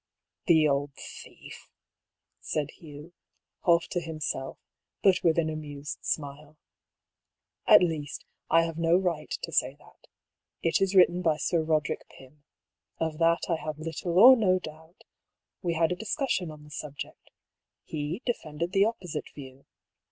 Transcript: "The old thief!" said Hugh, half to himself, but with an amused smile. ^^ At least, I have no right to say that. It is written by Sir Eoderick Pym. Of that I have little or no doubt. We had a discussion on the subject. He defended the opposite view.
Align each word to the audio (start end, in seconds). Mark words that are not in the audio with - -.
"The 0.47 0.67
old 0.67 0.93
thief!" 0.95 1.69
said 2.39 2.71
Hugh, 2.71 3.13
half 3.67 3.83
to 3.91 4.01
himself, 4.01 4.57
but 5.03 5.21
with 5.21 5.37
an 5.37 5.47
amused 5.47 5.99
smile. 6.01 6.57
^^ 7.69 7.71
At 7.71 7.83
least, 7.83 8.25
I 8.49 8.63
have 8.63 8.79
no 8.79 8.97
right 8.97 9.29
to 9.29 9.51
say 9.51 9.75
that. 9.75 10.07
It 10.63 10.81
is 10.81 10.95
written 10.95 11.21
by 11.21 11.37
Sir 11.37 11.63
Eoderick 11.63 12.07
Pym. 12.17 12.43
Of 12.97 13.19
that 13.19 13.43
I 13.47 13.57
have 13.57 13.77
little 13.77 14.17
or 14.17 14.35
no 14.35 14.57
doubt. 14.57 15.03
We 15.61 15.75
had 15.75 15.91
a 15.91 15.95
discussion 15.95 16.49
on 16.49 16.63
the 16.63 16.71
subject. 16.71 17.29
He 17.83 18.23
defended 18.25 18.71
the 18.71 18.85
opposite 18.85 19.29
view. 19.35 19.67